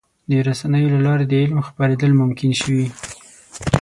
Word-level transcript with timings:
د 0.29 0.31
رسنیو 0.47 0.91
له 0.93 0.99
لارې 1.05 1.25
د 1.27 1.33
علم 1.41 1.59
خپرېدل 1.67 2.11
ممکن 2.21 2.51
شوي. 2.61 2.87